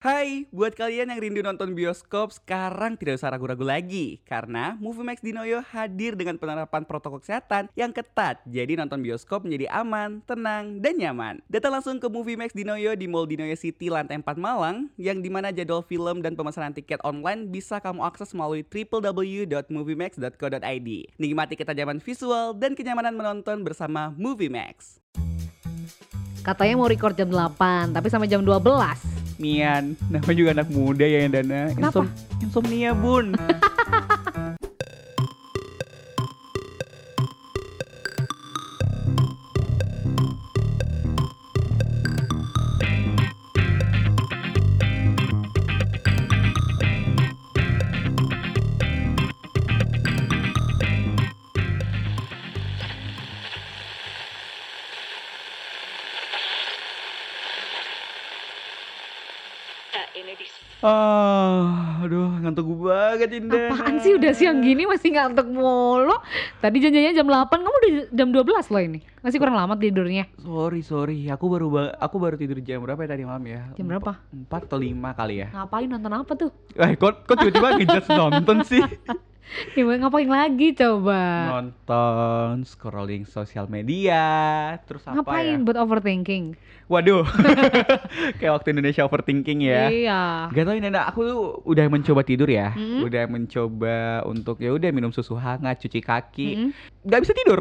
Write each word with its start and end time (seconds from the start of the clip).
Hai, 0.00 0.48
buat 0.48 0.72
kalian 0.72 1.12
yang 1.12 1.20
rindu 1.20 1.44
nonton 1.44 1.76
bioskop, 1.76 2.32
sekarang 2.32 2.96
tidak 2.96 3.20
usah 3.20 3.36
ragu-ragu 3.36 3.60
lagi. 3.60 4.16
Karena 4.24 4.72
Movie 4.80 5.04
Max 5.04 5.20
Dinoyo 5.20 5.60
hadir 5.60 6.16
dengan 6.16 6.40
penerapan 6.40 6.88
protokol 6.88 7.20
kesehatan 7.20 7.68
yang 7.76 7.92
ketat. 7.92 8.40
Jadi 8.48 8.80
nonton 8.80 9.04
bioskop 9.04 9.44
menjadi 9.44 9.68
aman, 9.68 10.24
tenang, 10.24 10.80
dan 10.80 10.96
nyaman. 10.96 11.44
Datang 11.52 11.76
langsung 11.76 12.00
ke 12.00 12.08
Movie 12.08 12.40
Max 12.40 12.56
Dinoyo 12.56 12.96
di 12.96 13.12
Mall 13.12 13.28
Dinoyo 13.28 13.52
City 13.60 13.92
lantai 13.92 14.16
4 14.16 14.40
Malang, 14.40 14.88
yang 14.96 15.20
di 15.20 15.28
mana 15.28 15.52
jadwal 15.52 15.84
film 15.84 16.24
dan 16.24 16.32
pemesanan 16.32 16.72
tiket 16.72 17.04
online 17.04 17.52
bisa 17.52 17.76
kamu 17.76 18.00
akses 18.00 18.32
melalui 18.32 18.64
www.moviemax.co.id. 18.64 20.88
Nikmati 21.20 21.60
ketajaman 21.60 22.00
visual 22.00 22.56
dan 22.56 22.72
kenyamanan 22.72 23.20
menonton 23.20 23.60
bersama 23.60 24.16
Movie 24.16 24.48
Max. 24.48 24.96
Katanya 26.40 26.80
mau 26.80 26.88
record 26.88 27.20
jam 27.20 27.28
8, 27.28 27.92
tapi 27.92 28.08
sampai 28.08 28.32
jam 28.32 28.40
12. 28.40 29.09
Mian, 29.40 29.96
namanya 30.12 30.36
juga 30.36 30.50
anak 30.52 30.68
muda 30.68 31.08
ya 31.08 31.24
yang 31.24 31.32
Dana. 31.32 31.72
Kenapa? 31.72 32.04
Insom- 32.04 32.12
insomnia 32.44 32.92
bun. 32.92 33.32
Ah, 60.80 62.00
aduh 62.00 62.40
ngantuk 62.40 62.64
banget 62.80 63.36
Indah. 63.36 63.68
Apaan 63.68 64.00
sih 64.00 64.16
udah 64.16 64.32
siang 64.32 64.64
gini 64.64 64.88
masih 64.88 65.12
ngantuk 65.12 65.44
mulu? 65.46 66.16
Tadi 66.56 66.80
janjinya 66.80 67.12
jam 67.12 67.28
8, 67.28 67.52
kamu 67.52 67.76
udah 67.76 67.90
jam 68.10 68.28
12 68.32 68.72
loh 68.72 68.80
ini. 68.80 68.98
Masih 69.20 69.36
kurang 69.36 69.60
lama 69.60 69.76
tidurnya. 69.76 70.24
Sorry 70.40 70.80
sorry, 70.80 71.28
aku 71.28 71.46
baru 71.46 71.68
ba- 71.68 71.92
aku 71.94 72.16
baru 72.16 72.40
tidur 72.40 72.64
jam 72.64 72.80
berapa 72.80 72.96
ya 72.98 73.12
tadi 73.12 73.28
malam 73.28 73.44
ya? 73.44 73.60
Jam 73.76 73.86
berapa? 73.86 74.24
Empat 74.32 74.72
atau 74.72 74.80
lima 74.80 75.12
kali 75.12 75.44
ya? 75.44 75.52
Ngapain 75.52 75.84
nonton 75.84 76.12
apa 76.16 76.32
tuh? 76.32 76.50
Eh, 76.72 76.96
kok 76.96 77.28
kok 77.28 77.36
tiba-tiba 77.36 77.68
ngejudge 77.76 78.08
nonton 78.10 78.56
sih? 78.64 78.80
Ya, 79.74 79.82
ngapain 79.82 80.26
lagi 80.26 80.72
coba? 80.72 81.20
Nonton, 81.50 82.62
scrolling 82.62 83.26
sosial 83.26 83.66
media, 83.66 84.22
terus 84.86 85.02
apa 85.02 85.18
Ngapain 85.18 85.58
ya? 85.58 85.62
buat 85.62 85.78
overthinking? 85.78 86.44
Waduh, 86.86 87.22
kayak 88.38 88.52
waktu 88.52 88.68
Indonesia 88.70 89.02
overthinking 89.02 89.62
ya. 89.62 89.90
Iya. 89.90 90.22
Gak 90.50 90.64
tau 90.64 90.74
Nana, 90.74 91.06
aku 91.06 91.20
tuh 91.22 91.38
udah 91.64 91.86
mencoba 91.86 92.22
tidur 92.22 92.46
ya, 92.46 92.74
Mm. 92.74 93.02
udah 93.02 93.24
mencoba 93.26 93.96
untuk 94.24 94.58
ya 94.58 94.70
udah 94.70 94.90
minum 94.90 95.10
susu 95.10 95.34
hangat, 95.34 95.78
cuci 95.78 95.98
kaki, 95.98 96.48
Mm-mm. 96.54 96.70
nggak 97.02 97.20
bisa 97.20 97.32
tidur. 97.34 97.58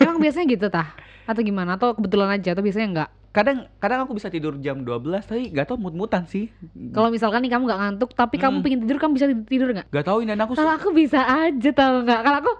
Emang 0.00 0.16
biasanya 0.16 0.46
gitu 0.46 0.66
tah? 0.68 0.92
Atau 1.24 1.40
gimana? 1.40 1.76
Atau 1.76 1.92
kebetulan 1.92 2.32
aja? 2.32 2.52
Atau 2.52 2.62
biasanya 2.62 2.88
enggak? 2.88 3.10
Kadang 3.36 3.68
kadang 3.76 4.00
aku 4.00 4.16
bisa 4.16 4.32
tidur 4.32 4.56
jam 4.56 4.80
12 4.80 4.96
tapi 5.22 5.52
gak 5.52 5.68
tau 5.68 5.76
mut-mutan 5.76 6.24
sih. 6.24 6.48
Kalau 6.88 7.12
misalkan 7.12 7.44
nih 7.44 7.52
kamu 7.52 7.68
nggak 7.68 7.80
ngantuk, 7.84 8.10
tapi 8.16 8.40
kamu 8.40 8.56
Mm. 8.56 8.64
pingin 8.64 8.80
tidur, 8.80 8.96
kamu 8.96 9.12
bisa 9.12 9.26
tidur 9.44 9.68
nggak? 9.70 9.86
Gak 9.92 10.04
tau 10.04 10.24
Nana 10.24 10.42
aku 10.42 10.56
Kalau 10.56 10.72
aku 10.72 10.88
bisa 10.90 11.20
aja 11.20 11.70
tau 11.70 12.00
nggak? 12.00 12.20
Kalau 12.24 12.38
aku 12.40 12.52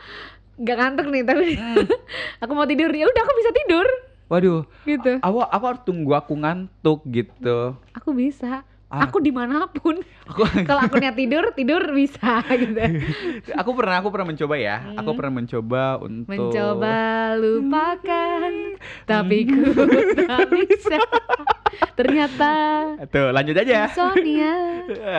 nggak 0.57 0.77
ngantuk 0.77 1.07
nih, 1.09 1.23
tapi 1.25 1.47
Hmm. 1.57 1.77
aku 2.45 2.53
mau 2.53 2.69
tidur 2.69 2.93
ya 2.93 3.09
udah 3.09 3.23
aku 3.25 3.35
bisa 3.35 3.51
tidur 3.55 3.87
Waduh, 4.27 4.67
gitu. 4.85 5.23
aku 5.23 5.39
aku 5.41 5.65
harus 5.65 5.83
tunggu 5.87 6.13
aku 6.13 6.35
ngantuk 6.35 7.01
gitu. 7.07 7.79
Aku 7.95 8.11
bisa. 8.11 8.67
Ah. 8.97 9.05
Aku 9.05 9.21
di 9.21 9.29
mana 9.29 9.69
pun. 9.69 10.01
Aku 10.27 10.41
Kalau 10.69 10.81
aku 10.83 10.97
niat 10.97 11.13
tidur, 11.13 11.53
tidur 11.53 11.85
bisa 11.91 12.41
gitu. 12.57 12.81
aku 13.61 13.71
pernah 13.73 14.01
aku 14.01 14.09
pernah 14.09 14.27
mencoba 14.27 14.55
ya. 14.57 14.77
Aku 14.97 15.07
Hmm. 15.07 15.19
pernah 15.19 15.35
mencoba 15.35 15.83
untuk 15.99 16.27
Mencoba 16.27 16.97
lupakan, 17.37 18.53
tapi 19.05 19.37
ku 19.45 19.61
tak 20.19 20.49
bisa. 20.49 20.97
Ternyata 21.93 22.53
Tuh, 23.07 23.29
lanjut 23.31 23.55
aja. 23.55 23.87
insomnia. 23.87 24.55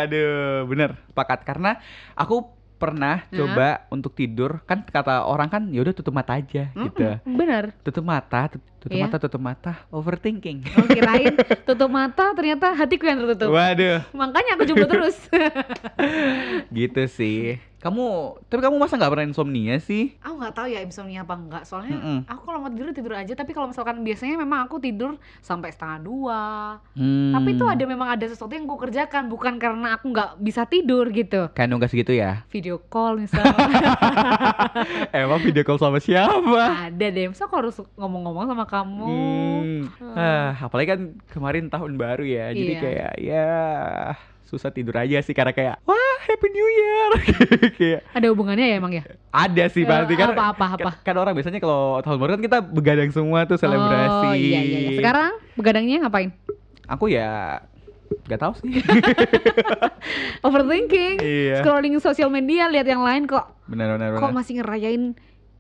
Aduh, 0.02 0.66
bener 0.66 0.98
sepakat 1.08 1.44
karena 1.44 1.78
aku 2.14 2.50
pernah 2.78 3.26
Hah? 3.26 3.34
coba 3.34 3.68
untuk 3.90 4.14
tidur 4.14 4.62
kan 4.64 4.86
kata 4.86 5.26
orang 5.26 5.50
kan 5.50 5.64
ya 5.68 5.82
udah 5.82 5.92
tutup 5.92 6.14
mata 6.14 6.38
aja 6.38 6.70
gitu. 6.70 7.02
Mm-mm, 7.02 7.34
Bener. 7.34 7.74
Tutup 7.82 8.06
mata, 8.06 8.48
tut- 8.48 8.77
tutup 8.78 8.94
Iya. 8.94 9.04
mata, 9.06 9.18
tutup 9.18 9.42
mata, 9.42 9.74
overthinking. 9.90 10.64
Oh, 10.74 10.86
kirain 10.86 11.34
tutup 11.68 11.90
mata, 11.90 12.32
ternyata 12.32 12.72
hatiku 12.72 13.06
yang 13.06 13.20
tertutup. 13.20 13.50
Waduh, 13.50 14.06
Makanya 14.12 14.56
aku 14.56 14.64
jomblo 14.64 14.88
terus. 14.88 15.18
gitu 16.78 17.02
sih. 17.08 17.58
Kamu, 17.78 18.06
tapi 18.50 18.66
kamu 18.66 18.74
masa 18.76 18.98
nggak 18.98 19.12
pernah 19.14 19.28
insomnia 19.30 19.78
sih? 19.78 20.18
aku 20.18 20.42
nggak 20.42 20.50
tahu 20.52 20.68
ya 20.68 20.82
insomnia 20.82 21.22
apa 21.22 21.38
enggak. 21.38 21.64
Soalnya 21.64 21.94
Mm-mm. 21.96 22.20
aku 22.26 22.42
kalau 22.44 22.60
mau 22.60 22.74
tidur 22.74 22.90
tidur 22.90 23.14
aja. 23.14 23.32
Tapi 23.32 23.54
kalau 23.54 23.70
misalkan 23.70 24.02
biasanya 24.02 24.34
memang 24.36 24.66
aku 24.66 24.82
tidur 24.82 25.14
sampai 25.40 25.70
setengah 25.70 26.02
dua. 26.02 26.42
Hmm. 26.98 27.38
Tapi 27.38 27.54
itu 27.54 27.64
ada 27.64 27.84
memang 27.86 28.10
ada 28.10 28.26
sesuatu 28.26 28.50
yang 28.50 28.66
aku 28.66 28.82
kerjakan. 28.82 29.30
Bukan 29.30 29.56
karena 29.56 29.94
aku 29.94 30.10
nggak 30.10 30.42
bisa 30.42 30.66
tidur 30.66 31.06
gitu. 31.12 31.54
Kayak 31.54 31.70
nunggas 31.70 31.94
gitu 31.94 32.12
ya? 32.12 32.42
Video 32.50 32.82
call 32.82 33.22
misalnya. 33.22 33.94
Emang 35.14 35.40
video 35.40 35.62
call 35.62 35.78
sama 35.78 36.02
siapa? 36.02 36.90
ada 36.90 37.06
deh. 37.08 37.30
Masa 37.30 37.46
aku 37.46 37.56
harus 37.56 37.78
ngomong-ngomong 37.94 38.50
sama 38.50 38.66
kamu. 38.68 39.20
Hmm. 39.58 39.82
Ah, 40.12 40.56
apalagi 40.62 40.88
kan 40.90 41.02
kemarin 41.28 41.68
tahun 41.68 41.96
baru 41.96 42.22
ya, 42.22 42.52
jadi 42.52 42.70
Iya. 42.70 42.80
kayak 42.80 43.12
ya 43.18 43.50
susah 44.44 44.70
tidur 44.70 44.96
aja 44.96 45.20
sih 45.20 45.32
karena 45.32 45.52
kayak 45.52 45.76
wah 45.82 45.96
Happy 46.22 46.48
New 46.48 46.70
Year 46.70 47.10
kayak 47.78 48.02
Ada 48.10 48.28
hubungannya 48.28 48.64
ya 48.66 48.76
emang 48.76 48.94
ya? 48.94 49.04
ada 49.30 49.64
sih 49.68 49.82
Eh, 49.82 49.86
pasti 49.86 50.14
kan 50.14 50.32
apa, 50.32 50.44
apa, 50.52 50.66
apa? 50.74 50.90
kan, 50.94 51.04
kan 51.06 51.16
orang 51.18 51.34
biasanya 51.34 51.60
kalau 51.60 52.00
tahun 52.00 52.16
baru 52.18 52.32
kan 52.34 52.44
kita 52.46 52.58
begadang 52.64 53.12
semua 53.12 53.44
tuh 53.44 53.56
selebrasi 53.56 54.24
Oh 54.26 54.32
iya 54.32 54.60
iya. 54.62 54.80
iya. 54.88 54.98
Sekarang 54.98 55.32
begadangnya 55.54 55.98
ngapain? 56.02 56.32
aku 56.86 57.10
ya 57.10 57.60
gak 58.24 58.40
tahu 58.40 58.54
sih 58.58 58.80
Overthinking. 60.46 61.16
iya 61.20 61.60
Scrolling 61.60 62.00
sosial 62.00 62.30
media, 62.30 62.68
lihat 62.68 62.88
yang 62.88 63.04
lain 63.04 63.26
kok. 63.26 63.52
benar 63.66 64.00
benar 64.00 64.16
Kok 64.16 64.22
benar 64.22 64.32
masih 64.34 64.54
ngerayain 64.58 65.04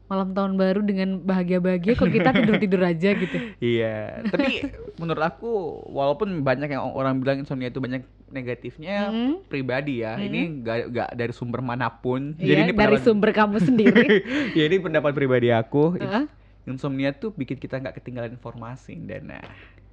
malam 0.08 0.32
tahun 0.32 0.56
baru 0.56 0.80
dengan 0.82 1.20
bahagia-bahagia 1.20 1.94
kok 1.94 2.08
kita 2.08 2.32
tidur-tidur 2.34 2.80
aja 2.88 3.10
gitu. 3.12 3.38
iya 3.58 4.24
tapi 4.26 4.64
menurut 4.96 5.20
aku 5.22 5.52
walaupun 5.86 6.42
banyak 6.42 6.70
yang 6.70 6.84
orang 6.88 7.18
bilang 7.18 7.38
insomnia 7.40 7.68
itu 7.68 7.78
banyak 7.78 8.02
negatifnya 8.28 9.08
Hmm. 9.08 9.40
pribadi 9.46 10.02
ya 10.02 10.16
ini 10.16 10.60
gak, 10.60 10.78
gak 10.90 11.10
dari 11.14 11.32
sumber 11.32 11.60
mana 11.60 11.88
pun 11.90 12.36
Iya, 12.36 12.64
ini 12.64 12.64
dari 12.66 12.74
pendapat- 12.74 13.04
sumber 13.04 13.30
kamu 13.32 13.58
sendiri. 13.58 14.08
ya 14.58 14.64
ini 14.66 14.78
pendapat 14.78 15.12
pribadi 15.12 15.48
aku 15.50 15.96
Heeh. 15.96 16.24
insomnia 16.66 17.12
tuh 17.12 17.32
bikin 17.32 17.56
kita 17.56 17.76
nggak 17.78 17.96
ketinggalan 17.98 18.32
informasi 18.32 18.96
dan 19.02 19.28
nah 19.30 19.44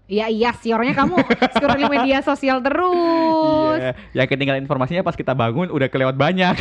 Iya 0.04 0.28
iya 0.28 0.52
sih 0.52 0.68
orangnya 0.68 0.92
kamu 0.94 1.16
scrolling 1.50 1.88
media 1.88 2.20
sosial 2.20 2.60
terus. 2.60 3.80
iya 3.80 3.92
yang 4.12 4.28
ketinggalan 4.28 4.60
informasinya 4.60 5.00
pas 5.00 5.16
kita 5.16 5.32
bangun 5.32 5.66
udah 5.66 5.88
kelewat 5.88 6.12
banyak 6.14 6.60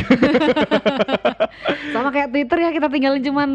Sama 1.90 2.08
kayak 2.08 2.30
Twitter 2.30 2.58
ya 2.60 2.70
kita 2.70 2.86
tinggalin 2.88 3.20
cuman 3.20 3.50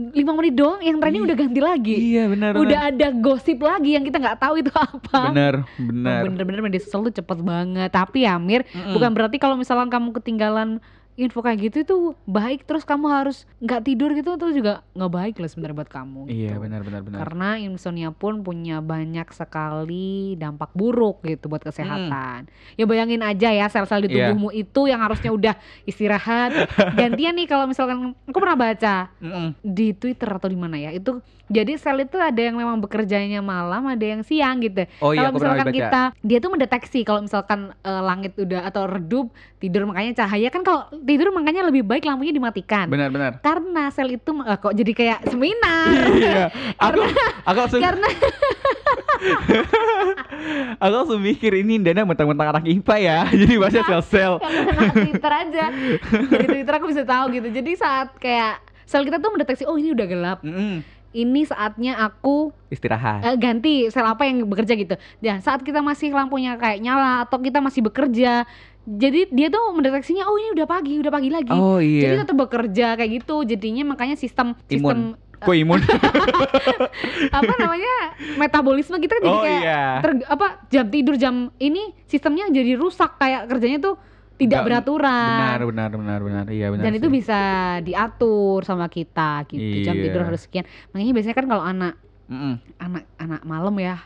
5 0.00 0.16
menit 0.16 0.54
doang 0.56 0.80
yang 0.80 0.96
trending 0.96 1.28
udah 1.28 1.36
ganti 1.36 1.60
lagi. 1.60 1.96
iya 2.14 2.24
benar 2.24 2.56
Udah 2.56 2.88
ada 2.88 3.12
gosip 3.12 3.60
lagi 3.60 3.98
yang 3.98 4.04
kita 4.06 4.16
nggak 4.16 4.38
tahu 4.40 4.54
itu 4.58 4.72
apa. 4.88 5.28
benar 5.28 5.54
Emang 5.76 5.88
benar 5.92 6.20
Bener-bener 6.24 6.60
media 6.64 6.80
sosial 6.80 7.04
tuh 7.06 7.20
cepet 7.20 7.38
banget. 7.44 7.90
Tapi 7.92 8.24
ya 8.24 8.40
Mir, 8.40 8.64
Mm-mm. 8.64 8.96
bukan 8.96 9.10
berarti 9.12 9.36
kalau 9.36 9.60
misalkan 9.60 9.92
kamu 9.92 10.16
ketinggalan 10.16 10.80
info 11.20 11.44
kayak 11.44 11.58
gitu 11.60 11.76
itu 11.84 11.96
baik 12.24 12.64
terus 12.64 12.82
kamu 12.82 13.06
harus 13.06 13.44
nggak 13.60 13.80
tidur 13.84 14.10
gitu 14.12 14.34
itu 14.34 14.46
juga 14.56 14.80
nggak 14.96 15.12
baik 15.12 15.34
lah 15.36 15.48
sebenarnya 15.48 15.76
buat 15.76 15.90
kamu. 15.90 16.20
iya 16.26 16.56
gitu. 16.56 16.62
benar 16.64 16.80
benar 16.80 17.00
benar 17.04 17.18
Karena 17.20 17.48
insomnia 17.60 18.10
pun 18.10 18.40
punya 18.40 18.80
banyak 18.80 19.28
sekali 19.30 20.34
dampak 20.34 20.72
buruk 20.72 21.20
gitu 21.22 21.46
buat 21.46 21.60
kesehatan. 21.60 22.48
Ya 22.74 22.84
bayangin 22.88 23.20
aja 23.20 23.52
ya 23.52 23.68
sel-sel 23.68 24.02
di 24.02 24.08
Iya. 24.10 24.32
tubuhmu 24.32 24.48
itu 24.50 24.80
yang 24.88 25.00
harusnya 25.00 25.30
udah 25.30 25.54
istirahat. 25.84 26.50
Gantian 26.98 27.36
nih 27.36 27.46
kalau 27.46 27.68
misalkan 27.68 28.16
aku 28.24 28.38
pernah 28.38 28.56
baca 28.56 29.12
Mm-mm. 29.20 29.52
di 29.60 29.92
Twitter 29.92 30.28
atau 30.28 30.48
di 30.48 30.56
mana 30.56 30.76
ya 30.76 30.90
itu 30.90 31.20
jadi 31.50 31.74
sel 31.74 31.98
itu 31.98 32.14
ada 32.14 32.38
yang 32.38 32.54
memang 32.54 32.78
bekerjanya 32.78 33.42
malam 33.42 33.82
ada 33.90 34.06
yang 34.06 34.22
siang 34.22 34.62
gitu 34.62 34.86
oh 35.02 35.10
iya 35.10 35.26
kalau 35.26 35.30
misalkan 35.34 35.66
baca 35.66 35.74
kita 35.74 36.02
dia 36.22 36.38
tuh 36.38 36.50
mendeteksi 36.54 37.00
kalau 37.02 37.20
misalkan 37.26 37.74
eh, 37.82 38.02
langit 38.06 38.38
udah 38.38 38.70
atau 38.70 38.86
redup 38.86 39.34
tidur 39.58 39.82
makanya 39.84 40.22
cahaya 40.22 40.46
kan 40.48 40.62
kalau 40.62 40.86
tidur 41.10 41.34
makanya 41.34 41.66
lebih 41.66 41.82
baik 41.82 42.06
lampunya 42.06 42.30
dimatikan. 42.30 42.86
Benar 42.86 43.10
benar. 43.10 43.42
Karena 43.42 43.90
sel 43.90 44.14
itu 44.14 44.30
eh, 44.46 44.58
kok 44.62 44.70
jadi 44.70 44.92
kayak 44.94 45.18
seminar. 45.26 45.90
Iya. 46.20 46.52
Aku 46.76 47.00
aku 47.48 47.58
langsung 47.58 47.80
karena 47.80 48.06
aku 50.82 50.94
langsung 50.94 51.20
mikir 51.22 51.52
ini 51.58 51.80
Dana 51.80 52.04
mentang-mentang 52.04 52.54
anak 52.54 52.64
IPA 52.68 52.96
ya. 53.00 53.18
Jadi 53.40 53.54
bahasa 53.56 53.80
sel-sel 53.86 54.32
Twitter 54.92 55.32
aja. 55.32 55.64
Dari 56.28 56.46
Twitter 56.46 56.74
aku 56.76 56.86
bisa 56.92 57.02
tahu 57.02 57.32
gitu. 57.32 57.48
Jadi 57.48 57.70
saat 57.78 58.12
kayak 58.20 58.60
sel 58.84 59.06
kita 59.06 59.22
tuh 59.22 59.30
mendeteksi 59.32 59.64
oh 59.64 59.80
ini 59.80 59.96
udah 59.96 60.06
gelap. 60.06 60.38
Mm-mm. 60.44 60.99
Ini 61.10 61.42
saatnya 61.42 61.98
aku 61.98 62.54
Istirahat. 62.70 63.26
eh, 63.26 63.36
ganti 63.36 63.90
sel 63.90 64.06
apa 64.06 64.26
yang 64.26 64.46
bekerja 64.46 64.78
gitu. 64.78 64.94
Dan 65.18 65.42
saat 65.42 65.60
kita 65.66 65.82
masih 65.82 66.14
lampunya 66.14 66.54
kayak 66.54 66.78
nyala 66.78 67.26
atau 67.26 67.42
kita 67.42 67.58
masih 67.58 67.82
bekerja, 67.82 68.46
jadi 68.86 69.20
dia 69.30 69.48
tuh 69.50 69.74
mendeteksinya 69.74 70.24
oh 70.26 70.36
ini 70.38 70.54
udah 70.54 70.66
pagi, 70.70 70.98
udah 71.02 71.12
pagi 71.12 71.28
lagi. 71.28 71.50
oh 71.50 71.82
Jadi 71.82 72.14
iya. 72.14 72.22
tetap 72.22 72.36
bekerja 72.38 72.86
kayak 72.94 73.10
gitu. 73.22 73.42
Jadinya 73.42 73.94
makanya 73.94 74.14
sistem 74.14 74.54
sistem 74.70 75.18
Kok 75.40 75.56
imun? 75.56 75.80
apa 77.40 77.52
namanya 77.56 77.94
metabolisme 78.36 79.00
kita 79.00 79.24
jadi 79.24 79.32
oh 79.32 79.40
kayak 79.40 79.62
iya. 79.64 79.82
ter- 80.04 80.28
apa 80.28 80.46
jam 80.68 80.84
tidur 80.92 81.16
jam 81.16 81.48
ini 81.56 81.96
sistemnya 82.04 82.52
jadi 82.52 82.76
rusak 82.76 83.16
kayak 83.16 83.48
kerjanya 83.48 83.80
tuh 83.80 83.96
tidak 84.40 84.60
beraturan. 84.64 85.36
Benar, 85.36 85.60
benar, 85.68 85.90
benar, 85.92 86.20
benar. 86.24 86.44
Iya 86.48 86.66
benar. 86.72 86.84
Dan 86.88 86.92
itu 86.96 87.08
sih. 87.08 87.14
bisa 87.20 87.40
diatur 87.84 88.64
sama 88.64 88.88
kita 88.88 89.44
gitu. 89.46 89.84
Jam 89.84 89.94
Iya. 90.00 90.04
tidur 90.08 90.22
harus 90.24 90.40
sekian. 90.48 90.64
Makanya 90.90 91.12
biasanya 91.12 91.36
kan 91.36 91.46
kalau 91.46 91.64
anak 91.64 91.94
Mm-mm. 92.30 92.54
anak 92.80 93.04
anak 93.18 93.40
malam 93.44 93.74
ya 93.76 94.00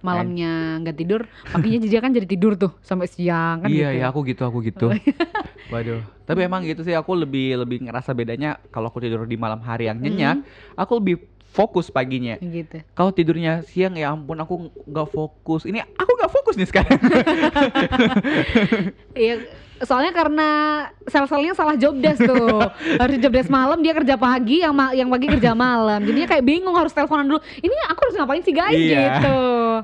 malamnya 0.00 0.80
nggak 0.80 0.96
tidur 0.96 1.28
paginya 1.52 1.84
jadi 1.84 2.00
kan 2.00 2.12
jadi 2.16 2.24
tidur 2.24 2.56
tuh 2.56 2.72
sampai 2.80 3.04
siang 3.04 3.60
kan 3.60 3.68
iya 3.68 3.92
gitu. 3.92 4.00
ya 4.00 4.04
aku 4.08 4.20
gitu 4.24 4.42
aku 4.48 4.58
gitu. 4.64 4.88
Waduh. 5.72 6.00
Tapi 6.26 6.40
emang 6.46 6.64
gitu 6.64 6.82
sih 6.82 6.96
aku 6.96 7.14
lebih 7.14 7.60
lebih 7.62 7.84
ngerasa 7.84 8.16
bedanya 8.16 8.58
kalau 8.72 8.90
aku 8.90 8.98
tidur 8.98 9.22
di 9.28 9.36
malam 9.36 9.60
hari 9.62 9.86
yang 9.86 10.00
nyenyak, 10.00 10.42
aku 10.74 10.98
lebih 10.98 11.29
fokus 11.50 11.86
paginya. 11.88 12.38
gitu. 12.38 12.80
Kalau 12.90 13.10
tidurnya 13.10 13.62
siang 13.64 13.92
ya 13.92 14.08
ampun 14.08 14.36
aku 14.36 14.54
nggak 14.84 15.08
fokus. 15.08 15.62
Ini 15.62 15.82
aku 15.90 16.10
nggak 16.14 16.32
fokus 16.32 16.54
nih 16.54 16.68
sekarang. 16.68 16.98
Iya, 19.12 19.42
soalnya 19.80 20.12
karena 20.12 20.48
sel-selnya 21.04 21.52
salah 21.52 21.74
job 21.74 21.98
desk 21.98 22.22
tuh. 22.22 22.62
harus 22.96 23.16
job 23.18 23.32
desk 23.32 23.50
malam 23.50 23.80
dia 23.80 23.90
kerja 23.90 24.14
pagi, 24.14 24.60
yang 24.60 24.70
ma- 24.70 24.92
yang 24.92 25.08
pagi 25.08 25.26
kerja 25.28 25.50
malam. 25.52 26.00
Jadinya 26.00 26.28
kayak 26.28 26.44
bingung 26.44 26.72
harus 26.72 26.90
teleponan 26.90 27.26
dulu. 27.26 27.40
Ini 27.56 27.74
aku 27.90 28.00
harus 28.00 28.14
ngapain 28.14 28.40
sih 28.40 28.54
guys 28.54 28.72
Iya. 28.72 29.02
gitu. 29.18 29.38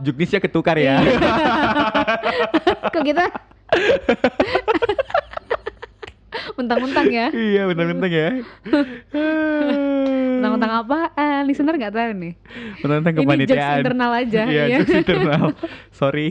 Juknisnya 0.07 0.39
ketukar 0.39 0.77
ya. 0.77 1.03
Iya. 1.03 1.19
Kok 2.95 3.03
kita 3.03 3.25
mentang-mentang 6.57 7.07
ya. 7.11 7.27
iya 7.35 7.63
benar-benar 7.67 8.09
ya. 8.09 8.29
Mentang-mentang 10.37 10.73
apaan? 10.79 11.26
Listener 11.43 11.75
nggak 11.75 11.93
tahu 11.93 12.11
nih. 12.15 12.33
Benar-benar 12.79 13.03
Ini 13.03 13.13
jokes 13.13 13.21
kepanitiaan. 13.21 13.79
internal 13.81 14.11
aja. 14.15 14.43
Iya, 14.45 14.63
ya. 14.65 14.77
jokes 14.79 14.95
internal. 14.97 15.45
Sorry. 15.99 16.29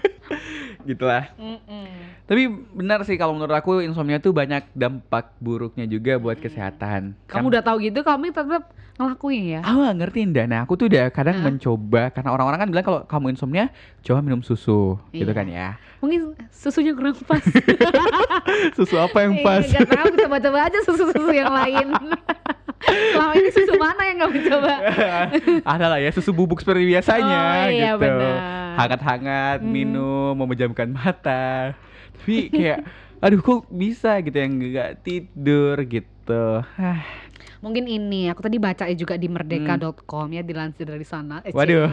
Gitulah. 0.86 1.32
Mm-mm. 1.34 1.86
Tapi 2.24 2.42
benar 2.70 3.04
sih 3.04 3.16
kalau 3.16 3.32
menurut 3.32 3.52
aku 3.52 3.80
insomnia 3.80 4.16
tuh 4.16 4.32
banyak 4.32 4.64
dampak 4.72 5.36
buruknya 5.38 5.84
juga 5.84 6.16
buat 6.16 6.36
kesehatan. 6.36 7.12
Kamu 7.24 7.48
udah 7.48 7.60
tahu 7.60 7.80
gitu, 7.82 8.00
kami 8.00 8.28
tetap 8.28 8.72
ngelakuin 8.94 9.44
ya. 9.50 9.60
Aku 9.60 9.82
gak 9.82 9.96
ngerti 9.98 10.18
Indah. 10.22 10.46
Nah 10.46 10.60
aku 10.62 10.72
tuh 10.74 10.86
udah 10.86 11.08
kadang 11.10 11.36
Hah? 11.36 11.44
mencoba 11.46 12.02
karena 12.08 12.30
orang-orang 12.30 12.58
kan 12.58 12.68
bilang 12.70 12.84
kalau 12.84 13.00
kamu 13.02 13.26
insomnia 13.30 13.68
coba 14.00 14.20
minum 14.20 14.40
susu 14.40 14.96
gitu 15.10 15.26
Iya. 15.26 15.34
kan 15.34 15.46
ya. 15.46 15.68
Mungkin 15.98 16.20
susunya 16.48 16.92
kurang 16.92 17.16
pas. 17.24 17.40
Susu 18.76 18.96
apa 18.96 19.24
yang 19.24 19.40
pas? 19.40 19.64
Iya, 19.64 19.82
Gak 19.82 19.88
tahu, 19.88 20.08
coba-coba 20.18 20.58
aja 20.68 20.78
susu-susu 20.84 21.32
yang 21.32 21.48
lain. 21.48 21.88
Selama 22.82 23.32
ini 23.34 23.50
susu 23.50 23.74
mana 23.78 24.02
yang 24.04 24.18
kamu 24.20 24.38
coba? 24.50 24.72
Ada 25.74 25.86
lah 25.88 25.98
ya 26.02 26.10
susu 26.10 26.30
bubuk 26.30 26.60
seperti 26.60 26.84
biasanya 26.84 27.40
Oh, 27.64 27.68
iya, 27.70 27.90
gitu. 27.94 28.28
Hangat-hangat 28.74 29.58
Hmm. 29.62 29.70
minum 29.70 30.34
memejamkan 30.34 30.90
mata. 30.90 31.72
Tapi 32.18 32.50
kayak 32.50 32.84
aduh 33.24 33.40
kok 33.40 33.70
bisa 33.70 34.20
gitu 34.20 34.36
yang 34.36 34.52
gak 34.70 35.00
tidur 35.00 35.80
gitu. 35.86 36.44
Mungkin 37.64 37.88
ini, 37.88 38.28
aku 38.28 38.44
tadi 38.44 38.60
baca 38.60 38.84
juga 38.92 39.16
di 39.16 39.24
merdeka.com 39.24 40.28
ya 40.28 40.44
dilansir 40.44 40.84
dari 40.84 41.00
sana. 41.00 41.40
Eh, 41.40 41.52
Waduh. 41.56 41.88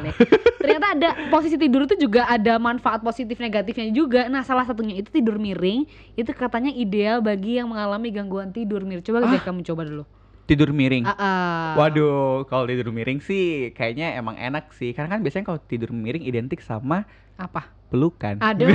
Ternyata 0.59 0.87
ada 0.91 1.09
posisi 1.31 1.55
tidur 1.55 1.87
itu 1.87 1.95
juga 1.95 2.27
ada 2.27 2.59
manfaat 2.59 2.99
positif 2.99 3.39
negatifnya 3.39 3.87
juga. 3.87 4.27
Nah, 4.27 4.43
salah 4.43 4.67
satunya 4.67 4.99
itu 4.99 5.07
tidur 5.07 5.39
miring. 5.39 5.87
Itu 6.13 6.35
katanya 6.35 6.75
ideal 6.75 7.23
bagi 7.23 7.55
yang 7.55 7.71
mengalami 7.71 8.11
gangguan 8.11 8.51
tidur 8.51 8.83
mir. 8.83 8.99
Coba 8.99 9.23
deh 9.31 9.39
kamu 9.39 9.63
coba 9.63 9.87
dulu. 9.87 10.03
Tidur 10.51 10.75
miring. 10.75 11.07
Ah, 11.07 11.15
ah. 11.15 11.68
Waduh, 11.80 12.44
kalau 12.51 12.68
tidur 12.68 12.92
miring 12.92 13.24
sih 13.24 13.71
kayaknya 13.71 14.19
emang 14.19 14.36
enak 14.36 14.75
sih. 14.75 14.92
Karena 14.92 15.15
kan 15.15 15.24
biasanya 15.24 15.48
kalau 15.48 15.63
tidur 15.63 15.95
miring 15.95 16.27
identik 16.27 16.59
sama 16.59 17.07
Apa? 17.39 17.71
pelukan. 17.88 18.36
Aduh. 18.44 18.68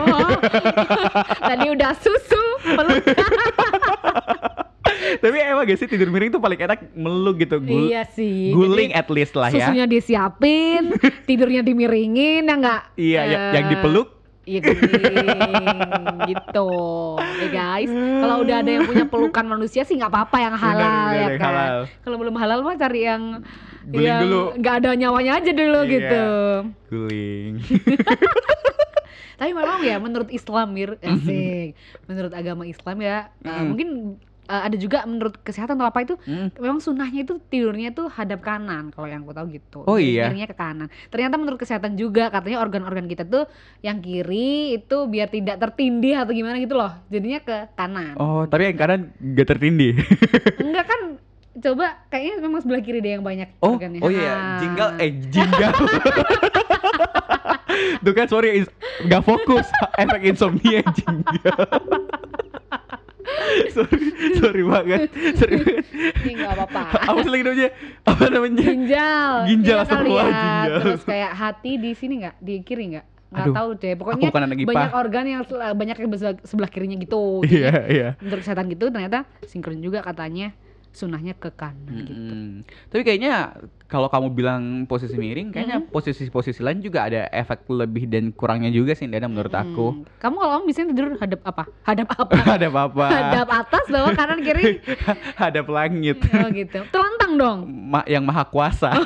Tadi 1.52 1.66
udah 1.68 1.92
susu, 2.00 2.44
peluk. 2.64 3.04
Tapi 5.20 5.36
emang 5.36 5.68
gak 5.68 5.76
sih 5.76 5.84
tidur 5.84 6.08
miring 6.08 6.32
tuh 6.32 6.40
paling 6.40 6.56
enak 6.56 6.96
meluk 6.96 7.44
gitu. 7.44 7.60
Gul- 7.60 7.92
iya 7.92 8.08
sih. 8.08 8.56
Guling 8.56 8.96
Jadi, 8.96 9.00
at 9.04 9.08
least 9.12 9.36
lah 9.36 9.52
ya. 9.52 9.68
Susunya 9.68 9.84
disiapin, 9.84 10.96
tidurnya 11.28 11.60
dimiringin, 11.60 12.48
ya 12.48 12.54
enggak? 12.56 12.82
Iya, 12.96 13.20
ya- 13.28 13.52
yang 13.60 13.68
dipeluk 13.68 14.15
Iya 14.46 14.62
gitu. 16.24 16.68
Ya 17.36 17.48
guys, 17.50 17.90
kalau 17.90 18.36
udah 18.40 18.56
ada 18.62 18.70
yang 18.70 18.86
punya 18.86 19.04
pelukan 19.04 19.42
manusia 19.44 19.82
sih 19.82 19.98
nggak 19.98 20.06
apa-apa 20.06 20.36
yang 20.38 20.54
halal 20.54 20.86
Benar, 21.10 21.18
ya 21.18 21.26
kan. 21.34 21.42
halal. 21.44 21.76
Kalau 22.00 22.16
belum 22.16 22.36
halal 22.36 22.58
mah 22.62 22.76
cari 22.76 23.00
yang 23.04 23.42
Guling 23.86 24.02
yang 24.02 24.22
nggak 24.56 24.74
ada 24.82 24.90
nyawanya 24.94 25.32
aja 25.36 25.50
dulu 25.50 25.80
Iya. 25.80 25.90
gitu. 25.90 26.24
guling. 26.86 27.52
Tapi 29.38 29.50
memang 29.52 29.80
ya 29.82 29.96
menurut 29.98 30.30
Islam 30.30 30.72
Mir, 30.72 30.96
asik. 31.04 31.74
menurut 32.06 32.32
agama 32.32 32.64
Islam 32.64 32.96
ya, 32.98 33.18
uh, 33.42 33.62
mungkin 33.62 34.16
uh, 34.46 34.62
ada 34.62 34.74
juga 34.74 35.02
menurut 35.02 35.38
kesehatan 35.38 35.74
atau 35.74 35.86
apa 35.86 36.00
itu 36.00 36.14
Hmm. 36.20 36.48
memang 36.54 36.78
sunnahnya 36.78 37.22
itu 37.22 37.38
tidurnya 37.44 37.90
tuh 37.90 38.08
hadap 38.08 38.40
kanan 38.40 38.88
kalau 38.88 39.06
yang 39.06 39.20
aku 39.20 39.32
tahu 39.32 39.46
gitu. 39.50 39.78
Oh 39.84 39.94
iya? 39.94 40.26
Miringnya 40.26 40.46
ke 40.46 40.56
kanan. 40.56 40.88
Ternyata 41.06 41.34
menurut 41.34 41.56
kesehatan 41.56 41.94
juga 41.94 42.28
katanya 42.28 42.58
organ-organ 42.58 43.04
kita 43.04 43.22
tuh 43.22 43.46
yang 43.80 43.98
kiri 43.98 44.46
itu 44.76 44.96
biar 45.04 45.28
tidak 45.28 45.58
tertindih 45.58 46.16
atau 46.16 46.30
gimana 46.30 46.56
gitu 46.56 46.74
loh. 46.74 46.94
Jadinya 47.06 47.38
ke 47.38 47.56
kanan. 47.72 48.14
Oh, 48.16 48.42
tapi 48.44 48.66
yang 48.66 48.76
kanan 48.76 49.00
gak 49.28 49.46
tertindih. 49.48 49.98
Enggak 50.62 50.86
kan 50.86 51.00
coba 51.56 51.86
kayaknya 52.06 52.34
memang 52.38 52.60
sebelah 52.60 52.80
kiri 52.80 53.00
deh 53.00 53.12
yang 53.12 53.22
banyak 53.22 53.48
Oh, 53.58 53.74
organnya. 53.74 53.98
oh 53.98 54.08
iya, 54.08 54.30
Ah. 54.30 54.58
jinggal 54.58 54.88
eh 54.96 55.10
jinggal. 55.26 55.72
Tuh 57.98 58.14
kan 58.14 58.26
sorry 58.26 58.62
is- 58.62 58.72
nggak 59.02 59.22
fokus 59.22 59.66
efek 59.98 60.22
insomnia 60.24 60.80
jinggal. 60.94 61.58
Sorry, 63.74 64.06
sorry 64.38 64.62
banget. 64.62 65.08
Sorry 65.38 65.54
banget. 65.62 65.84
Ini 66.24 66.30
enggak 66.36 66.52
apa-apa. 66.56 66.82
Apa 67.02 67.20
lagi 67.26 67.42
namanya? 67.42 67.68
Apa 68.04 68.24
namanya? 68.28 68.62
Ginjal. 68.62 69.32
Ginjal, 69.48 69.76
Iya 69.76 69.84
astagfirullah, 69.86 70.26
ya. 70.26 70.34
ginjal. 70.36 70.78
Terus 70.82 71.02
kayak 71.04 71.32
hati 71.34 71.72
di 71.78 71.90
sini 71.94 72.14
nggak? 72.24 72.34
Di 72.42 72.54
kiri 72.62 72.84
nggak? 72.96 73.06
Nggak 73.26 73.46
Aduh, 73.50 73.54
tahu 73.58 73.68
deh. 73.82 73.94
Pokoknya 73.98 74.28
banyak 74.64 74.92
organ 74.94 75.24
yang 75.26 75.40
banyak 75.74 75.96
yang 75.98 76.08
sebelah, 76.14 76.34
sebelah 76.46 76.70
kirinya 76.70 76.96
gitu. 76.98 77.42
Iya, 77.42 77.72
iya. 77.90 78.08
Untuk 78.22 78.38
kesehatan 78.40 78.70
gitu 78.70 78.88
ternyata 78.88 79.26
sinkron 79.50 79.82
juga 79.82 80.00
katanya 80.00 80.54
sunahnya 80.96 81.36
ke 81.36 81.52
kanan 81.52 81.92
gitu. 82.00 82.32
Mm-mm. 82.32 82.64
Tapi 82.88 83.02
kayaknya 83.04 83.52
kalau 83.86 84.08
kamu 84.08 84.32
bilang 84.32 84.62
posisi 84.84 85.12
miring, 85.12 85.52
kayaknya 85.52 85.84
posisi-posisi 85.86 86.58
lain 86.58 86.80
juga 86.80 87.04
ada 87.04 87.28
efek 87.28 87.68
lebih 87.68 88.08
dan 88.08 88.32
kurangnya 88.32 88.66
juga 88.68 88.96
sih, 88.96 89.04
Dana 89.04 89.28
menurut 89.28 89.52
aku. 89.52 89.86
Hmm. 89.92 90.02
Kamu 90.16 90.34
kalau 90.34 90.50
kamu 90.56 90.64
biasanya 90.64 90.86
tidur 90.90 91.06
hadap 91.14 91.40
apa? 91.44 91.62
Hadap 91.84 92.08
apa? 92.10 92.34
ada 92.56 92.66
apa-apa. 92.66 93.04
hadap 93.06 93.48
atas, 93.52 93.84
bawah, 93.86 94.12
kanan, 94.12 94.40
kiri. 94.40 94.80
ada 95.46 95.60
langit. 95.62 96.16
Oh 96.32 96.48
gitu. 96.48 96.78
Telentang 96.88 97.32
dong. 97.36 97.58
Ma- 97.68 98.08
yang 98.08 98.24
maha 98.24 98.42
kuasa. 98.42 98.96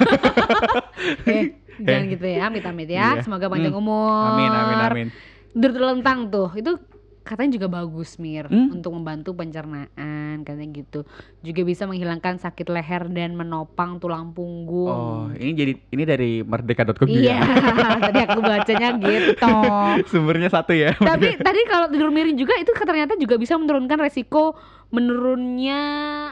Eh, 1.24 1.56
jangan 1.80 2.04
gitu 2.08 2.26
ya, 2.28 2.42
amit-amit 2.46 2.88
ya. 2.88 3.16
Iya. 3.16 3.24
Semoga 3.24 3.48
panjang 3.48 3.72
Hmm. 3.72 3.80
umur. 3.80 4.36
amin, 4.36 4.52
amin, 4.52 4.78
amin. 4.78 5.08
Tidur 5.50 5.72
telentang 5.72 6.28
tuh, 6.28 6.48
itu 6.54 6.76
katanya 7.20 7.56
juga 7.56 7.68
bagus 7.70 8.16
Mir 8.16 8.46
Hmm? 8.46 8.74
untuk 8.74 8.90
membantu 8.90 9.32
pencernaan 9.32 10.40
katanya 10.40 10.68
gitu. 10.72 11.04
Juga 11.40 11.62
bisa 11.62 11.84
menghilangkan 11.84 12.36
sakit 12.36 12.66
leher 12.66 13.06
dan 13.06 13.34
menopang 13.34 13.96
tulang 13.96 14.30
punggung. 14.30 14.88
Oh, 14.88 15.24
ini 15.32 15.52
jadi 15.52 15.72
ini 15.86 16.02
dari 16.02 16.30
merdeka.com 16.40 17.06
Iya, 17.06 17.38
juga. 17.38 17.88
tadi 18.08 18.18
aku 18.24 18.40
bacanya 18.40 18.88
gitu. 18.96 19.52
Sumbernya 20.10 20.48
satu 20.48 20.72
ya. 20.72 20.96
Tapi 20.96 21.36
tadi 21.46 21.60
kalau 21.64 21.86
tidur 21.86 22.08
miring 22.08 22.34
juga 22.34 22.56
itu 22.56 22.72
ternyata 22.72 23.14
juga 23.14 23.36
bisa 23.36 23.54
menurunkan 23.54 24.00
resiko 24.00 24.56
menurunnya 24.90 25.80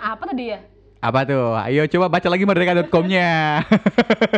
apa 0.01 0.25
tadi 0.27 0.45
ya? 0.51 0.61
Apa 0.99 1.23
tuh? 1.23 1.55
Ayo 1.55 1.87
coba 1.87 2.11
baca 2.11 2.27
lagi 2.27 2.43
merdeka.com-nya. 2.43 3.63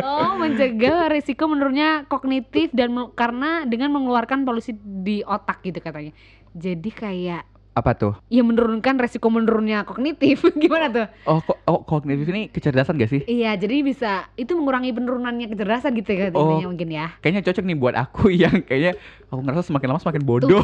Oh, 0.05 0.37
mencegah 0.37 1.09
resiko 1.09 1.49
menurunnya 1.49 2.05
kognitif 2.05 2.69
dan 2.69 2.93
karena 3.17 3.65
dengan 3.65 3.89
mengeluarkan 3.89 4.45
polusi 4.45 4.77
di 4.77 5.25
otak 5.25 5.65
gitu 5.65 5.81
katanya. 5.81 6.13
Jadi 6.51 6.91
kayak 6.91 7.47
Apa 7.71 7.95
tuh? 7.95 8.19
ya 8.27 8.43
menurunkan 8.43 8.99
resiko 8.99 9.31
menurunnya 9.31 9.87
kognitif 9.87 10.43
gimana 10.63 10.91
tuh? 10.91 11.07
Oh, 11.23 11.39
kok 11.39 11.57
oh, 11.63 11.79
kognitif 11.87 12.27
ini 12.27 12.51
kecerdasan 12.51 12.99
gak 12.99 13.07
sih? 13.07 13.23
Iya, 13.23 13.55
jadi 13.55 13.79
bisa 13.79 14.27
itu 14.35 14.51
mengurangi 14.53 14.91
penurunannya 14.91 15.47
kecerdasan 15.47 15.95
gitu 15.95 16.11
ya 16.11 16.35
Oh. 16.35 16.59
mungkin 16.59 16.91
ya. 16.91 17.15
Kayaknya 17.23 17.41
cocok 17.47 17.63
nih 17.63 17.77
buat 17.79 17.95
aku 17.95 18.27
yang 18.43 18.59
kayaknya 18.61 18.99
aku 19.31 19.39
ngerasa 19.39 19.71
semakin 19.71 19.87
lama 19.87 19.99
semakin 20.03 20.23
bodoh. 20.27 20.63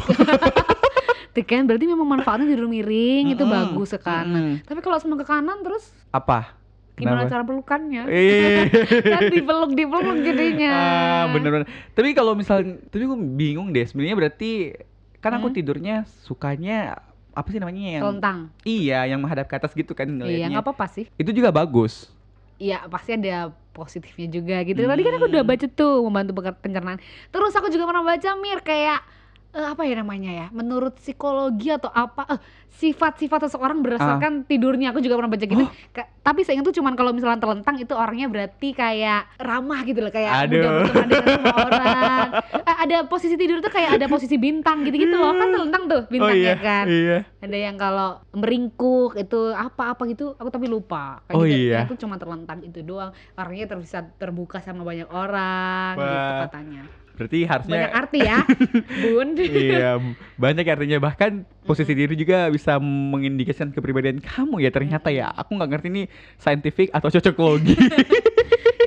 Tuh 1.32 1.44
kan 1.48 1.64
berarti 1.64 1.84
memang 1.88 2.04
manfaatnya 2.04 2.44
tidur 2.44 2.68
miring 2.68 3.32
itu 3.32 3.40
Mm-mm. 3.40 3.56
bagus 3.72 3.96
ke 3.96 4.00
kanan. 4.04 4.60
Mm-mm. 4.60 4.68
Tapi 4.68 4.80
kalau 4.84 5.00
semua 5.00 5.16
ke 5.16 5.24
kanan 5.24 5.64
terus 5.64 5.88
Apa? 6.12 6.60
Gimana 6.98 7.24
Kenapa? 7.24 7.30
cara 7.30 7.42
pelukannya? 7.46 8.02
Kan 9.06 9.22
dipeluk 9.30 9.70
dipeluk 9.70 10.18
jadinya. 10.18 10.72
Ah, 10.74 11.24
bener-bener. 11.30 11.70
Tapi 11.94 12.10
kalau 12.10 12.34
misalnya, 12.34 12.74
tapi 12.90 13.06
gue 13.06 13.14
bingung 13.38 13.70
deh. 13.70 13.86
Sebenarnya 13.86 14.18
berarti 14.18 14.74
kan 15.18 15.32
aku 15.32 15.48
Hmm? 15.48 15.56
tidurnya 15.56 15.96
sukanya 16.20 17.02
apa 17.30 17.48
sih 17.48 17.58
namanya 17.58 17.82
yang 17.92 18.02
Telentang. 18.04 18.38
iya 18.62 18.98
yang 19.04 19.18
menghadap 19.18 19.46
ke 19.46 19.54
atas 19.54 19.70
gitu 19.72 19.92
kan 19.92 20.06
Iya, 20.06 20.14
ngelihatnya. 20.16 20.48
nggak 20.52 20.64
apa-apa 20.64 20.86
sih. 20.88 21.04
Itu 21.14 21.30
juga 21.30 21.48
bagus. 21.48 22.10
Iya, 22.56 22.82
pasti 22.84 23.14
ada 23.14 23.50
positifnya 23.70 24.26
juga 24.28 24.58
gitu. 24.60 24.78
Tadi 24.80 25.00
kan 25.00 25.14
aku 25.14 25.26
udah 25.28 25.40
Hmm. 25.40 25.52
baca 25.52 25.66
tuh 25.68 25.92
membantu 26.02 26.32
pencernaan. 26.56 26.98
Terus 27.28 27.52
aku 27.52 27.68
juga 27.68 27.84
pernah 27.84 28.02
baca 28.04 28.30
Mir 28.36 28.58
kayak 28.60 29.00
eh, 29.48 29.64
apa 29.64 29.80
ya 29.82 29.96
namanya 29.96 30.28
ya? 30.28 30.46
Menurut 30.50 30.98
psikologi 30.98 31.70
atau 31.70 31.88
apa 31.88 32.26
eh, 32.28 32.40
sifat-sifat 32.76 33.46
seseorang 33.46 33.80
berdasarkan 33.80 34.42
tidurnya. 34.44 34.90
Aku 34.90 34.98
juga 34.98 35.14
pernah 35.14 35.30
baca 35.30 35.40
gitu. 35.40 35.62
Oh. 35.62 35.70
Ka- 35.88 36.10
tapi 36.20 36.42
saya 36.42 36.58
tuh 36.60 36.70
cuman 36.72 36.92
kalau 36.92 37.10
misalnya 37.10 37.38
telentang 37.38 37.74
itu 37.76 37.90
orangnya 37.90 38.26
berarti 38.26 38.68
kayak 38.72 39.38
ramah 39.38 39.80
gitu 39.82 39.98
loh, 40.00 40.10
kayak 40.10 40.30
Aduh. 40.44 40.58
mudah 40.58 40.70
berteman 40.84 41.06
dengan 41.08 41.26
semua 41.32 41.56
orang. 41.64 42.26
Ada 42.88 43.04
posisi 43.04 43.36
tidur 43.36 43.60
tuh 43.60 43.68
kayak 43.68 44.00
ada 44.00 44.06
posisi 44.14 44.34
bintang 44.34 44.80
gitu-gitu 44.82 45.12
loh. 45.12 45.36
Kan 45.36 45.52
telentang 45.52 45.82
tuh 45.84 46.02
bintangnya 46.08 46.56
kan. 46.56 46.84
Iya. 46.88 47.18
Ada 47.38 47.58
yang 47.60 47.76
kalau 47.76 48.24
meringkuk 48.32 49.12
itu 49.14 49.52
apa-apa 49.52 50.08
gitu, 50.08 50.32
aku 50.34 50.48
tapi 50.48 50.66
lupa. 50.66 51.20
Kayak 51.28 51.36
Oh 51.36 51.44
gitu. 51.44 51.60
iya. 51.68 51.84
Itu 51.84 51.94
cuma 52.00 52.16
terlentang 52.16 52.64
itu 52.64 52.80
doang. 52.80 53.12
Orangnya 53.36 53.68
ter- 53.68 53.78
bisa 53.78 54.00
terbuka 54.16 54.58
sama 54.58 54.82
banyak 54.82 55.06
orang 55.06 55.94
gitu 55.94 56.32
katanya. 56.48 56.82
Berarti 57.18 57.38
harusnya 57.42 57.74
Banyak 57.74 57.92
arti 57.98 58.18
ya, 58.22 58.38
Bun. 59.02 59.28
iya, 59.34 59.98
banyak 60.46 60.62
artinya 60.62 61.02
bahkan 61.02 61.42
posisi 61.66 61.90
diri 61.90 62.14
juga 62.14 62.46
bisa 62.46 62.78
mengindikasikan 62.78 63.74
kepribadian 63.74 64.22
kamu 64.22 64.62
ya 64.62 64.70
ternyata 64.70 65.10
ya. 65.10 65.26
Aku 65.34 65.58
nggak 65.58 65.66
ngerti 65.66 65.88
ini 65.90 66.02
scientific 66.38 66.94
atau 66.94 67.10
cocokologi. 67.10 67.74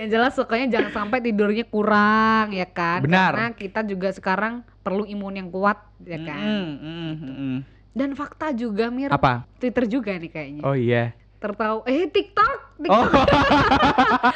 Yang 0.02 0.10
jelas 0.18 0.34
sukanya 0.34 0.68
jangan 0.82 0.92
sampai 0.98 1.22
tidurnya 1.22 1.62
kurang 1.70 2.50
ya 2.58 2.66
kan. 2.66 3.06
Benar. 3.06 3.38
Karena 3.38 3.50
kita 3.54 3.86
juga 3.86 4.10
sekarang 4.10 4.66
perlu 4.82 5.06
imun 5.06 5.38
yang 5.38 5.50
kuat 5.54 5.78
ya 6.02 6.18
kan. 6.26 6.42
Mm, 6.42 6.74
mm, 6.82 7.14
mm, 7.22 7.34
mm. 7.38 7.58
Dan 7.94 8.10
fakta 8.18 8.50
juga 8.50 8.90
Mir, 8.90 9.14
Apa? 9.14 9.46
Twitter 9.62 9.86
juga 9.86 10.18
nih 10.18 10.32
kayaknya. 10.34 10.62
Oh 10.66 10.74
iya. 10.74 11.14
Tertahu 11.38 11.86
eh 11.86 12.10
TikTok, 12.10 12.82
Oh, 12.90 13.06
TikTok 13.06 13.14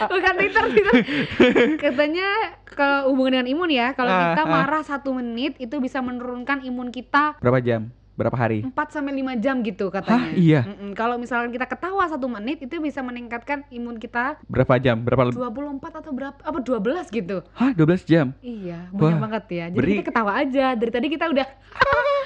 bukan 0.13 0.33
Twitter, 0.37 0.63
Twitter. 0.69 0.93
Katanya 1.89 2.29
kalau 2.69 3.09
hubungan 3.09 3.41
dengan 3.41 3.49
imun 3.49 3.71
ya, 3.73 3.97
kalau 3.97 4.13
Ah, 4.13 4.37
kita 4.37 4.43
ah. 4.45 4.49
marah 4.49 4.83
satu 4.85 5.17
menit 5.17 5.57
itu 5.57 5.81
bisa 5.81 5.97
menurunkan 6.05 6.61
imun 6.61 6.93
kita 6.93 7.41
berapa 7.41 7.57
jam? 7.57 7.89
Berapa 8.15 8.37
hari? 8.37 8.63
4 8.63 8.71
sampai 8.89 9.11
5 9.13 9.35
jam 9.37 9.59
gitu 9.59 9.87
katanya. 9.89 10.23
Hah, 10.25 10.31
iya? 10.33 10.61
Mm-mm. 10.63 10.91
Kalau 10.93 11.15
misalkan 11.15 11.51
kita 11.51 11.65
ketawa 11.65 12.07
satu 12.07 12.25
menit 12.25 12.59
itu 12.59 12.79
bisa 12.79 12.99
meningkatkan 12.99 13.67
imun 13.69 13.95
kita 13.95 14.39
Berapa 14.45 14.75
jam? 14.77 15.03
Berapa 15.03 15.27
lebih? 15.27 15.35
24 15.37 15.99
atau 15.99 16.11
berapa 16.11 16.37
apa 16.37 16.57
12 16.57 17.11
gitu. 17.11 17.43
Hah, 17.51 17.71
12 17.71 18.03
jam. 18.03 18.31
Iya, 18.39 18.87
banyak 18.89 19.03
Wah, 19.11 19.23
banget 19.25 19.45
ya. 19.49 19.65
Jadi 19.67 19.75
beri- 19.75 19.97
kita 19.97 20.07
ketawa 20.09 20.31
aja. 20.37 20.65
Dari 20.73 20.91
tadi 20.91 21.07
kita 21.09 21.25
udah 21.27 21.47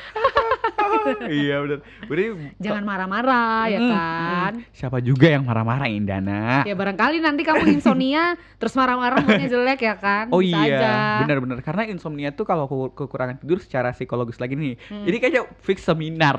iya 1.31 1.55
benar. 1.59 1.79
Berarti 2.03 2.25
jangan 2.57 2.83
marah-marah 2.83 3.61
ya 3.67 3.79
Mm, 3.79 3.89
kan. 3.89 4.51
mm. 4.57 4.71
Siapa 4.71 4.97
juga 4.99 5.27
yang 5.27 5.43
marah-marah 5.43 5.87
Indana? 5.87 6.63
Ya 6.63 6.73
barangkali 6.73 7.17
nanti 7.19 7.41
kamu 7.41 7.65
insomnia 7.71 8.33
terus 8.57 8.73
marah-marah 8.73 9.21
moodnya 9.21 9.47
jelek 9.47 9.79
ya 9.79 9.95
kan. 9.95 10.29
Oh 10.29 10.39
Bisa 10.39 10.59
iya, 10.59 11.23
benar-benar 11.23 11.61
karena 11.61 11.83
insomnia 11.87 12.29
tuh 12.29 12.43
kalau 12.43 12.65
ku- 12.65 12.91
kekurangan 12.91 13.37
tidur 13.37 13.57
secara 13.57 13.89
psikologis 13.91 14.37
lagi 14.37 14.53
nih. 14.53 14.73
Hmm. 14.83 15.05
Jadi 15.05 15.17
kayaknya 15.17 15.43
fix 15.59 15.78
seminar. 15.79 16.35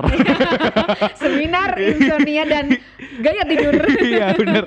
Seminar 1.21 1.73
insomnia 1.91 2.43
dan 2.45 2.65
gaya 3.19 3.43
tidur. 3.49 3.75
Iya 4.11 4.33
benar. 4.37 4.63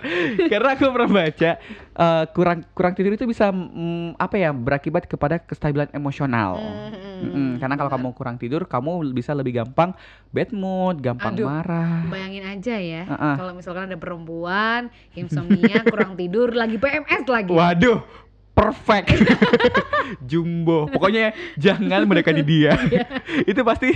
Karena 0.50 0.68
aku 0.74 0.84
pernah 0.90 1.10
baca 1.10 1.50
eh, 1.94 2.24
kurang 2.34 2.58
kurang 2.74 2.94
tidur 2.98 3.14
itu 3.14 3.24
bisa 3.24 3.50
mm, 3.50 4.18
apa 4.18 4.34
ya 4.36 4.50
berakibat 4.50 5.06
kepada 5.06 5.38
kestabilan 5.38 5.88
emosional. 5.94 6.58
Hmm, 6.58 7.22
Mm-mm, 7.24 7.50
Karena 7.62 7.74
kalau 7.78 7.90
kamu 7.90 8.08
kurang 8.18 8.36
tidur, 8.36 8.66
kamu 8.66 9.14
bisa 9.14 9.32
lebih 9.32 9.62
gampang 9.62 9.94
bad 10.34 10.50
mood, 10.50 10.98
gampang 11.00 11.38
Aduh. 11.38 11.46
marah. 11.46 12.02
Bayangin 12.10 12.44
aja 12.44 12.74
ya, 12.76 13.02
Heeh. 13.06 13.34
kalau 13.38 13.52
misalkan 13.54 13.86
ada 13.86 13.96
perempuan 13.96 14.90
insomnia, 15.14 15.86
kurang 15.86 16.18
tidur, 16.18 16.50
lagi 16.52 16.76
PMS 16.76 17.24
lagi. 17.30 17.54
Waduh, 17.54 18.02
perfect. 18.70 19.08
Jumbo. 20.30 20.88
Pokoknya 20.88 21.36
jangan 21.60 22.08
mendekati 22.08 22.42
dia. 22.52 22.76
Iya. 22.88 23.06
itu 23.50 23.60
pasti 23.64 23.90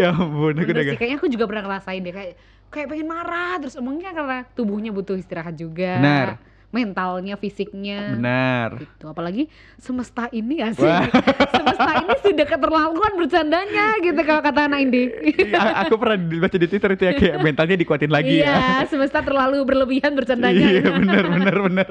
Ya 0.00 0.10
ampun, 0.10 0.56
aku 0.56 0.72
Bener 0.72 0.82
sih, 0.82 0.98
kayaknya 0.98 1.16
aku 1.20 1.28
juga 1.30 1.44
pernah 1.46 1.62
ngerasain 1.68 2.00
deh 2.02 2.10
kayak 2.10 2.32
kayak 2.72 2.86
pengen 2.90 3.06
marah 3.06 3.60
terus 3.60 3.76
emangnya 3.76 4.10
karena 4.10 4.38
tubuhnya 4.56 4.90
butuh 4.90 5.14
istirahat 5.14 5.54
juga. 5.54 6.00
Benar. 6.00 6.28
Mentalnya, 6.70 7.34
fisiknya. 7.34 8.14
benar. 8.14 8.78
Gitu. 8.78 9.04
Apalagi 9.04 9.42
semesta 9.74 10.30
ini 10.30 10.60
asik. 10.60 10.80
Wah. 10.80 11.04
semesta 11.52 11.90
ini 11.98 12.14
sudah 12.20 12.46
keterlaluan 12.46 13.12
bercandanya 13.14 13.96
gitu 13.98 14.16
kalau 14.20 14.40
kata 14.40 14.60
anak 14.64 14.78
Indi. 14.80 15.02
Iya, 15.40 15.82
aku 15.82 15.96
pernah 15.96 16.16
baca 16.38 16.54
di 16.54 16.64
Twitter 16.64 16.88
itu 16.92 17.02
ya 17.02 17.12
kayak 17.12 17.34
mentalnya 17.40 17.74
dikuatin 17.74 18.08
lagi 18.08 18.38
ya. 18.38 18.46
iya, 18.46 18.86
semesta 18.86 19.18
terlalu 19.18 19.58
berlebihan 19.62 20.12
bercandanya. 20.12 20.62
Iya, 20.62 20.82
benar 20.94 21.24
benar 21.28 21.56
benar. 21.60 21.86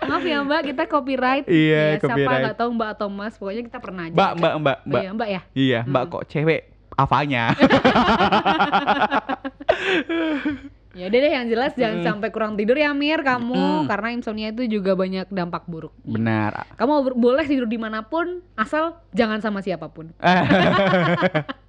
Maaf 0.00 0.22
ya 0.22 0.36
Mbak, 0.40 0.60
kita 0.66 0.82
copyright. 0.86 1.44
Iya, 1.46 1.82
Siapa 1.96 2.04
copyright. 2.08 2.40
nggak 2.42 2.56
tahu 2.56 2.68
Mbak 2.72 2.88
atau 2.92 3.06
Mas, 3.08 3.34
pokoknya 3.34 3.62
kita 3.64 3.78
pernah 3.78 4.02
aja. 4.04 4.12
Mbak, 4.12 4.30
mbak, 4.34 4.52
mbak, 4.56 4.76
Oh 4.76 4.88
mbak. 4.88 4.98
iya, 4.98 5.10
Mbak 5.12 5.28
ya. 5.28 5.40
Iya, 5.52 5.78
mbak 5.84 6.02
Hmm. 6.02 6.10
kok 6.10 6.22
cewek 6.26 6.60
apanya? 6.94 7.42
Ya 10.96 11.06
udah 11.06 11.20
deh 11.20 11.28
yang 11.30 11.46
jelas 11.46 11.72
jangan 11.74 12.00
Mm. 12.00 12.06
sampai 12.06 12.28
kurang 12.30 12.56
tidur 12.56 12.72
ya 12.74 12.90
Mir 12.90 13.20
kamu 13.20 13.84
karena 13.84 14.08
insomnia 14.10 14.48
itu 14.48 14.64
juga 14.66 14.96
banyak 14.96 15.28
dampak 15.28 15.68
buruk. 15.68 15.92
benar. 16.00 16.72
Kamu 16.74 17.12
boleh 17.12 17.44
tidur 17.44 17.68
di 17.68 17.76
mana 17.76 18.00
pun 18.00 18.40
asal 18.54 18.96
jangan 19.12 19.38
sama 19.38 19.60
siapa 19.60 19.86
pun. 19.86 20.08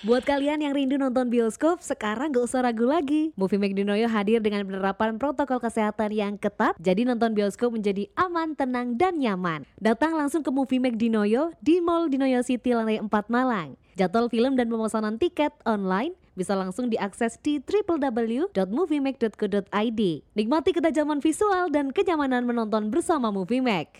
Buat 0.00 0.24
kalian 0.24 0.64
yang 0.64 0.72
rindu 0.72 0.96
nonton 0.96 1.28
bioskop, 1.28 1.84
sekarang 1.84 2.32
gak 2.32 2.48
usah 2.48 2.64
ragu 2.64 2.88
lagi. 2.88 3.36
Movie 3.36 3.60
Make 3.60 3.76
Dinoyo 3.76 4.08
hadir 4.08 4.40
dengan 4.40 4.64
penerapan 4.64 5.20
protokol 5.20 5.60
kesehatan 5.60 6.16
yang 6.16 6.40
ketat, 6.40 6.72
jadi 6.80 7.04
nonton 7.04 7.36
bioskop 7.36 7.68
menjadi 7.74 8.08
aman, 8.16 8.56
tenang, 8.56 8.96
dan 8.96 9.20
nyaman. 9.20 9.68
Datang 9.76 10.16
langsung 10.16 10.40
ke 10.40 10.48
Movie 10.48 10.80
Make 10.80 10.96
Dinoyo 10.96 11.52
di 11.60 11.84
Mall 11.84 12.08
Dinoyo 12.08 12.40
City 12.40 12.72
lantai 12.72 12.96
4 13.02 13.12
Malang. 13.28 13.76
Jadwal 13.98 14.30
film 14.32 14.56
dan 14.56 14.70
pemesanan 14.70 15.18
tiket 15.20 15.52
online 15.68 16.16
bisa 16.38 16.54
langsung 16.54 16.86
diakses 16.88 17.36
di 17.42 17.58
www.moviemake.co.id. 17.60 20.00
Nikmati 20.32 20.70
ketajaman 20.72 21.20
visual 21.20 21.68
dan 21.68 21.92
kenyamanan 21.92 22.46
menonton 22.46 22.88
bersama 22.88 23.28
Movie 23.34 23.60
Make. 23.60 23.98